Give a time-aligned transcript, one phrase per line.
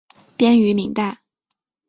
[0.35, 1.21] 编于明代。